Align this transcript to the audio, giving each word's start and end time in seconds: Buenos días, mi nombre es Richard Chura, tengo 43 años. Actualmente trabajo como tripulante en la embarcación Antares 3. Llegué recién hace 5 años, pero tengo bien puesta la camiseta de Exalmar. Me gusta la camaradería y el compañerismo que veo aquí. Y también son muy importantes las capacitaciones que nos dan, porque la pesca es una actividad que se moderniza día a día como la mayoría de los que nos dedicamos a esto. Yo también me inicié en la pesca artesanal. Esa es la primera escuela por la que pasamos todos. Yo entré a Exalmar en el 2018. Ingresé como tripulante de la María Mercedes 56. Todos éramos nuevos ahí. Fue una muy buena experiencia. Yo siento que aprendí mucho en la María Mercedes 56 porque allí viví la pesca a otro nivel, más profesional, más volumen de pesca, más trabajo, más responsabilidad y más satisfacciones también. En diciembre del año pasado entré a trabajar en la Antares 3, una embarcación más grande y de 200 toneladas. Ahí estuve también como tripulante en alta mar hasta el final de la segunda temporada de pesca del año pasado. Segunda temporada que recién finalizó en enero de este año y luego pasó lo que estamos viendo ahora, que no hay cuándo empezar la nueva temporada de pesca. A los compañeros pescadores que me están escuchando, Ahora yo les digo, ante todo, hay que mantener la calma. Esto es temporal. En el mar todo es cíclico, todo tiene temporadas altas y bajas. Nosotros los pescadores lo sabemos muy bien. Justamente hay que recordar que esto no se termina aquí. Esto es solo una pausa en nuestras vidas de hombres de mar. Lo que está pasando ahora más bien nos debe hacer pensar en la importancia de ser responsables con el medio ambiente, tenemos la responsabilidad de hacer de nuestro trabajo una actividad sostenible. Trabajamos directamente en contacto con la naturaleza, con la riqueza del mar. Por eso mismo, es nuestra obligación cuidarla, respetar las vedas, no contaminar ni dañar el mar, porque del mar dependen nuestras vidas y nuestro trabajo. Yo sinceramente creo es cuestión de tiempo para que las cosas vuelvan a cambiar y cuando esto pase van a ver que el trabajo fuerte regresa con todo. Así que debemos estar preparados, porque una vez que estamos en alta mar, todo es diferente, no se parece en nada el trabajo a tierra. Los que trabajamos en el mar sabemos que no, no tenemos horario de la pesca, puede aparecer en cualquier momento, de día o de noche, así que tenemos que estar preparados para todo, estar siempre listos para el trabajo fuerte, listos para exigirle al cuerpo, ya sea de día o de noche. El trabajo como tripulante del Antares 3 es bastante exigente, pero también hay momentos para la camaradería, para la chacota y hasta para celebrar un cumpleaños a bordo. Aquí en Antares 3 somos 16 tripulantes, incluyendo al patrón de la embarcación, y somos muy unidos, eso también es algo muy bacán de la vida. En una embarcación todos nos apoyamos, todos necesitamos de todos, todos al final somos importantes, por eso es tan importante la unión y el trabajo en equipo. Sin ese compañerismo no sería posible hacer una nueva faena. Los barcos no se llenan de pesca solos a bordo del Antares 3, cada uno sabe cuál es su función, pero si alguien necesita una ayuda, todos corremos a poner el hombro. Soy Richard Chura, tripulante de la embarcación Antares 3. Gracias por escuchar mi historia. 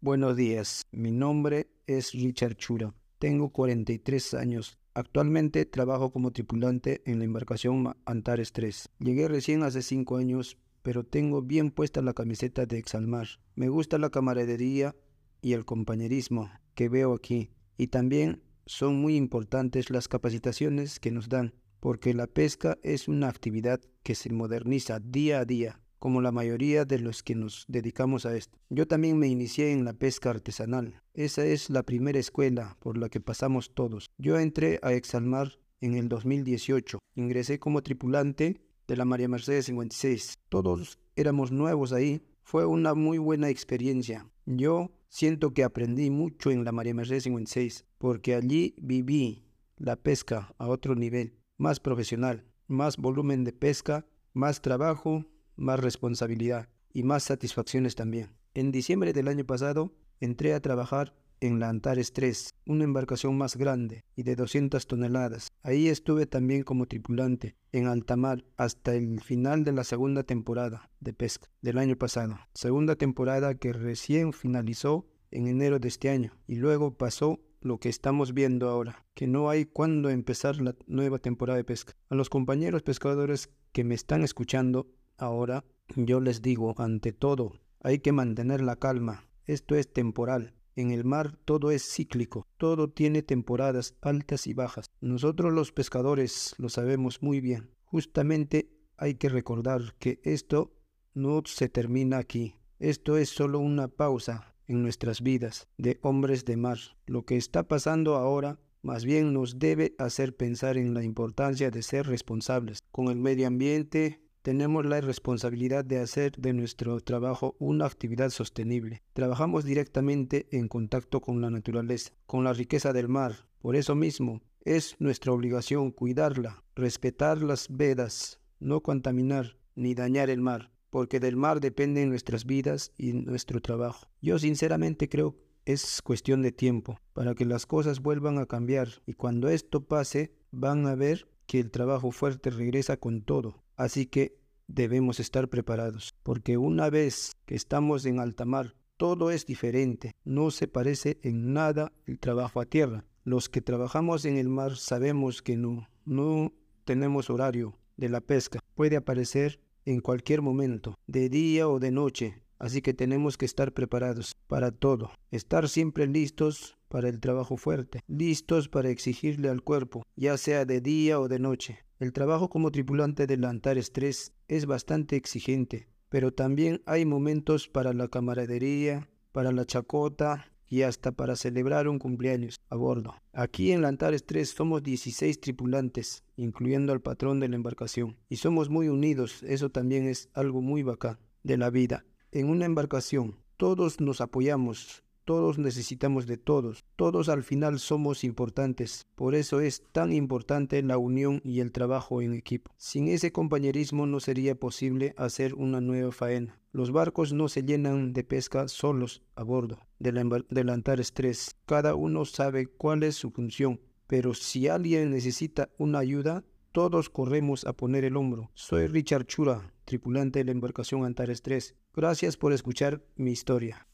Buenos 0.00 0.36
días, 0.36 0.86
mi 0.92 1.10
nombre 1.10 1.72
es 1.88 2.12
Richard 2.12 2.54
Chura, 2.54 2.94
tengo 3.18 3.50
43 3.50 4.34
años. 4.34 4.78
Actualmente 4.94 5.66
trabajo 5.66 6.12
como 6.12 6.30
tripulante 6.30 7.02
en 7.04 7.18
la 7.18 7.24
embarcación 7.24 7.96
Antares 8.04 8.52
3. 8.52 8.90
Llegué 9.00 9.26
recién 9.26 9.64
hace 9.64 9.82
5 9.82 10.16
años, 10.16 10.56
pero 10.82 11.02
tengo 11.02 11.42
bien 11.42 11.72
puesta 11.72 12.00
la 12.00 12.12
camiseta 12.12 12.64
de 12.64 12.78
Exalmar. 12.78 13.26
Me 13.56 13.68
gusta 13.70 13.98
la 13.98 14.10
camaradería 14.10 14.94
y 15.42 15.54
el 15.54 15.64
compañerismo 15.64 16.48
que 16.76 16.88
veo 16.88 17.12
aquí. 17.12 17.50
Y 17.76 17.88
también 17.88 18.40
son 18.66 19.00
muy 19.00 19.16
importantes 19.16 19.90
las 19.90 20.06
capacitaciones 20.06 21.00
que 21.00 21.10
nos 21.10 21.28
dan, 21.28 21.54
porque 21.80 22.14
la 22.14 22.28
pesca 22.28 22.78
es 22.84 23.08
una 23.08 23.28
actividad 23.28 23.80
que 24.04 24.14
se 24.14 24.30
moderniza 24.30 25.00
día 25.00 25.40
a 25.40 25.44
día 25.44 25.80
como 25.98 26.20
la 26.20 26.32
mayoría 26.32 26.84
de 26.84 26.98
los 26.98 27.22
que 27.22 27.34
nos 27.34 27.64
dedicamos 27.68 28.26
a 28.26 28.36
esto. 28.36 28.58
Yo 28.68 28.86
también 28.86 29.18
me 29.18 29.28
inicié 29.28 29.72
en 29.72 29.84
la 29.84 29.92
pesca 29.92 30.30
artesanal. 30.30 31.02
Esa 31.14 31.44
es 31.44 31.70
la 31.70 31.82
primera 31.82 32.18
escuela 32.18 32.76
por 32.80 32.98
la 32.98 33.08
que 33.08 33.20
pasamos 33.20 33.74
todos. 33.74 34.10
Yo 34.18 34.38
entré 34.38 34.78
a 34.82 34.92
Exalmar 34.92 35.58
en 35.80 35.94
el 35.94 36.08
2018. 36.08 36.98
Ingresé 37.14 37.58
como 37.58 37.82
tripulante 37.82 38.60
de 38.86 38.96
la 38.96 39.04
María 39.04 39.28
Mercedes 39.28 39.66
56. 39.66 40.38
Todos 40.48 40.98
éramos 41.16 41.52
nuevos 41.52 41.92
ahí. 41.92 42.22
Fue 42.42 42.64
una 42.64 42.94
muy 42.94 43.18
buena 43.18 43.48
experiencia. 43.48 44.26
Yo 44.46 44.90
siento 45.08 45.52
que 45.52 45.64
aprendí 45.64 46.10
mucho 46.10 46.50
en 46.50 46.64
la 46.64 46.72
María 46.72 46.94
Mercedes 46.94 47.24
56 47.24 47.84
porque 47.98 48.34
allí 48.34 48.74
viví 48.78 49.44
la 49.76 49.96
pesca 49.96 50.54
a 50.58 50.68
otro 50.68 50.94
nivel, 50.94 51.38
más 51.56 51.80
profesional, 51.80 52.44
más 52.66 52.96
volumen 52.96 53.44
de 53.44 53.52
pesca, 53.52 54.06
más 54.32 54.60
trabajo, 54.62 55.26
más 55.58 55.80
responsabilidad 55.80 56.68
y 56.92 57.02
más 57.02 57.24
satisfacciones 57.24 57.94
también. 57.94 58.30
En 58.54 58.72
diciembre 58.72 59.12
del 59.12 59.28
año 59.28 59.44
pasado 59.44 59.92
entré 60.20 60.54
a 60.54 60.60
trabajar 60.60 61.14
en 61.40 61.60
la 61.60 61.68
Antares 61.68 62.12
3, 62.12 62.54
una 62.66 62.84
embarcación 62.84 63.36
más 63.36 63.56
grande 63.56 64.04
y 64.16 64.22
de 64.22 64.36
200 64.36 64.86
toneladas. 64.86 65.52
Ahí 65.62 65.88
estuve 65.88 66.26
también 66.26 66.62
como 66.62 66.86
tripulante 66.86 67.56
en 67.72 67.86
alta 67.86 68.16
mar 68.16 68.44
hasta 68.56 68.94
el 68.94 69.20
final 69.20 69.64
de 69.64 69.72
la 69.72 69.84
segunda 69.84 70.24
temporada 70.24 70.90
de 71.00 71.12
pesca 71.12 71.48
del 71.62 71.78
año 71.78 71.96
pasado. 71.96 72.38
Segunda 72.54 72.96
temporada 72.96 73.54
que 73.54 73.72
recién 73.72 74.32
finalizó 74.32 75.06
en 75.30 75.46
enero 75.46 75.78
de 75.78 75.88
este 75.88 76.08
año 76.08 76.32
y 76.46 76.56
luego 76.56 76.96
pasó 76.96 77.40
lo 77.60 77.78
que 77.78 77.88
estamos 77.88 78.34
viendo 78.34 78.68
ahora, 78.68 79.04
que 79.14 79.26
no 79.26 79.50
hay 79.50 79.64
cuándo 79.64 80.10
empezar 80.10 80.60
la 80.60 80.74
nueva 80.86 81.18
temporada 81.18 81.56
de 81.56 81.64
pesca. 81.64 81.94
A 82.08 82.14
los 82.14 82.30
compañeros 82.30 82.82
pescadores 82.82 83.50
que 83.72 83.84
me 83.84 83.94
están 83.94 84.22
escuchando, 84.22 84.86
Ahora 85.18 85.64
yo 85.96 86.20
les 86.20 86.42
digo, 86.42 86.74
ante 86.78 87.12
todo, 87.12 87.60
hay 87.80 87.98
que 87.98 88.12
mantener 88.12 88.60
la 88.60 88.76
calma. 88.76 89.28
Esto 89.44 89.74
es 89.74 89.92
temporal. 89.92 90.54
En 90.76 90.92
el 90.92 91.04
mar 91.04 91.36
todo 91.44 91.72
es 91.72 91.82
cíclico, 91.82 92.46
todo 92.56 92.88
tiene 92.88 93.22
temporadas 93.22 93.96
altas 94.00 94.46
y 94.46 94.54
bajas. 94.54 94.86
Nosotros 95.00 95.52
los 95.52 95.72
pescadores 95.72 96.54
lo 96.58 96.68
sabemos 96.68 97.20
muy 97.20 97.40
bien. 97.40 97.70
Justamente 97.84 98.70
hay 98.96 99.14
que 99.16 99.28
recordar 99.28 99.96
que 99.98 100.20
esto 100.22 100.72
no 101.14 101.42
se 101.46 101.68
termina 101.68 102.18
aquí. 102.18 102.54
Esto 102.78 103.16
es 103.16 103.30
solo 103.30 103.58
una 103.58 103.88
pausa 103.88 104.54
en 104.68 104.82
nuestras 104.82 105.20
vidas 105.20 105.66
de 105.78 105.98
hombres 106.02 106.44
de 106.44 106.56
mar. 106.56 106.78
Lo 107.06 107.24
que 107.24 107.36
está 107.36 107.66
pasando 107.66 108.14
ahora 108.14 108.60
más 108.82 109.04
bien 109.04 109.32
nos 109.32 109.58
debe 109.58 109.96
hacer 109.98 110.36
pensar 110.36 110.76
en 110.76 110.94
la 110.94 111.02
importancia 111.02 111.72
de 111.72 111.82
ser 111.82 112.06
responsables 112.06 112.84
con 112.92 113.08
el 113.08 113.16
medio 113.16 113.48
ambiente, 113.48 114.22
tenemos 114.48 114.86
la 114.86 115.02
responsabilidad 115.02 115.84
de 115.84 115.98
hacer 115.98 116.32
de 116.38 116.54
nuestro 116.54 116.98
trabajo 117.00 117.54
una 117.58 117.84
actividad 117.84 118.30
sostenible. 118.30 119.02
Trabajamos 119.12 119.66
directamente 119.66 120.46
en 120.52 120.68
contacto 120.68 121.20
con 121.20 121.42
la 121.42 121.50
naturaleza, 121.50 122.12
con 122.24 122.44
la 122.44 122.54
riqueza 122.54 122.94
del 122.94 123.08
mar. 123.08 123.46
Por 123.60 123.76
eso 123.76 123.94
mismo, 123.94 124.40
es 124.64 124.96
nuestra 125.00 125.32
obligación 125.32 125.90
cuidarla, 125.90 126.64
respetar 126.74 127.42
las 127.42 127.66
vedas, 127.68 128.40
no 128.58 128.80
contaminar 128.80 129.58
ni 129.74 129.94
dañar 129.94 130.30
el 130.30 130.40
mar, 130.40 130.72
porque 130.88 131.20
del 131.20 131.36
mar 131.36 131.60
dependen 131.60 132.08
nuestras 132.08 132.46
vidas 132.46 132.92
y 132.96 133.12
nuestro 133.12 133.60
trabajo. 133.60 134.08
Yo 134.22 134.38
sinceramente 134.38 135.10
creo 135.10 135.36
es 135.66 136.00
cuestión 136.00 136.40
de 136.40 136.52
tiempo 136.52 136.98
para 137.12 137.34
que 137.34 137.44
las 137.44 137.66
cosas 137.66 138.00
vuelvan 138.00 138.38
a 138.38 138.46
cambiar 138.46 138.88
y 139.04 139.12
cuando 139.12 139.50
esto 139.50 139.84
pase 139.84 140.32
van 140.52 140.86
a 140.86 140.94
ver 140.94 141.28
que 141.46 141.60
el 141.60 141.70
trabajo 141.70 142.12
fuerte 142.12 142.48
regresa 142.48 142.96
con 142.96 143.20
todo. 143.20 143.62
Así 143.76 144.06
que 144.06 144.37
debemos 144.68 145.18
estar 145.18 145.48
preparados, 145.48 146.14
porque 146.22 146.56
una 146.56 146.90
vez 146.90 147.32
que 147.46 147.56
estamos 147.56 148.06
en 148.06 148.20
alta 148.20 148.44
mar, 148.44 148.74
todo 148.96 149.30
es 149.30 149.46
diferente, 149.46 150.14
no 150.24 150.50
se 150.50 150.68
parece 150.68 151.18
en 151.22 151.52
nada 151.52 151.92
el 152.06 152.18
trabajo 152.18 152.60
a 152.60 152.66
tierra. 152.66 153.04
Los 153.24 153.48
que 153.48 153.60
trabajamos 153.60 154.24
en 154.24 154.36
el 154.36 154.48
mar 154.48 154.76
sabemos 154.76 155.42
que 155.42 155.56
no, 155.56 155.88
no 156.04 156.52
tenemos 156.84 157.30
horario 157.30 157.76
de 157.96 158.08
la 158.08 158.20
pesca, 158.20 158.60
puede 158.74 158.96
aparecer 158.96 159.60
en 159.84 160.00
cualquier 160.00 160.42
momento, 160.42 160.94
de 161.06 161.28
día 161.28 161.68
o 161.68 161.78
de 161.78 161.90
noche, 161.90 162.42
así 162.58 162.82
que 162.82 162.94
tenemos 162.94 163.36
que 163.36 163.46
estar 163.46 163.72
preparados 163.72 164.34
para 164.46 164.70
todo, 164.70 165.10
estar 165.30 165.68
siempre 165.68 166.06
listos 166.06 166.76
para 166.88 167.08
el 167.08 167.20
trabajo 167.20 167.56
fuerte, 167.56 168.00
listos 168.06 168.68
para 168.68 168.90
exigirle 168.90 169.48
al 169.48 169.62
cuerpo, 169.62 170.04
ya 170.16 170.36
sea 170.36 170.64
de 170.64 170.80
día 170.80 171.20
o 171.20 171.28
de 171.28 171.38
noche. 171.38 171.78
El 171.98 172.12
trabajo 172.12 172.48
como 172.48 172.70
tripulante 172.70 173.26
del 173.26 173.44
Antares 173.44 173.90
3 173.90 174.32
es 174.46 174.66
bastante 174.66 175.16
exigente, 175.16 175.88
pero 176.08 176.32
también 176.32 176.80
hay 176.86 177.04
momentos 177.04 177.66
para 177.66 177.92
la 177.92 178.06
camaradería, 178.06 179.08
para 179.32 179.50
la 179.50 179.64
chacota 179.64 180.46
y 180.68 180.82
hasta 180.82 181.10
para 181.10 181.34
celebrar 181.34 181.88
un 181.88 181.98
cumpleaños 181.98 182.60
a 182.68 182.76
bordo. 182.76 183.16
Aquí 183.32 183.72
en 183.72 183.84
Antares 183.84 184.24
3 184.26 184.48
somos 184.48 184.84
16 184.84 185.40
tripulantes, 185.40 186.22
incluyendo 186.36 186.92
al 186.92 187.00
patrón 187.00 187.40
de 187.40 187.48
la 187.48 187.56
embarcación, 187.56 188.16
y 188.28 188.36
somos 188.36 188.70
muy 188.70 188.86
unidos, 188.86 189.42
eso 189.42 189.70
también 189.70 190.06
es 190.06 190.28
algo 190.34 190.60
muy 190.60 190.84
bacán 190.84 191.18
de 191.42 191.56
la 191.56 191.68
vida. 191.68 192.04
En 192.30 192.48
una 192.48 192.64
embarcación 192.64 193.40
todos 193.56 194.00
nos 194.00 194.20
apoyamos, 194.20 195.02
todos 195.28 195.58
necesitamos 195.58 196.26
de 196.26 196.38
todos, 196.38 196.86
todos 196.96 197.28
al 197.28 197.42
final 197.42 197.80
somos 197.80 198.24
importantes, 198.24 199.06
por 199.14 199.34
eso 199.34 199.60
es 199.60 199.82
tan 199.92 200.10
importante 200.10 200.82
la 200.82 200.96
unión 200.96 201.42
y 201.44 201.60
el 201.60 201.70
trabajo 201.70 202.22
en 202.22 202.32
equipo. 202.32 202.72
Sin 202.78 203.08
ese 203.08 203.30
compañerismo 203.30 204.06
no 204.06 204.20
sería 204.20 204.54
posible 204.54 205.12
hacer 205.18 205.52
una 205.52 205.82
nueva 205.82 206.12
faena. 206.12 206.58
Los 206.72 206.92
barcos 206.92 207.34
no 207.34 207.50
se 207.50 207.62
llenan 207.62 208.14
de 208.14 208.24
pesca 208.24 208.68
solos 208.68 209.20
a 209.36 209.42
bordo 209.42 209.78
del 209.98 210.70
Antares 210.70 211.12
3, 211.12 211.56
cada 211.66 211.94
uno 211.94 212.24
sabe 212.24 212.64
cuál 212.64 213.02
es 213.02 213.16
su 213.16 213.30
función, 213.30 213.82
pero 214.06 214.32
si 214.32 214.66
alguien 214.68 215.10
necesita 215.10 215.68
una 215.76 215.98
ayuda, 215.98 216.42
todos 216.72 217.10
corremos 217.10 217.66
a 217.66 217.74
poner 217.74 218.06
el 218.06 218.16
hombro. 218.16 218.50
Soy 218.54 218.86
Richard 218.86 219.26
Chura, 219.26 219.74
tripulante 219.84 220.38
de 220.38 220.46
la 220.46 220.52
embarcación 220.52 221.04
Antares 221.04 221.42
3. 221.42 221.74
Gracias 221.94 222.38
por 222.38 222.54
escuchar 222.54 223.02
mi 223.14 223.32
historia. 223.32 223.88